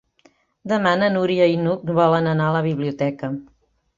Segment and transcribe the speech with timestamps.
[0.71, 3.33] Demà na Núria i n'Hug volen anar a la biblioteca.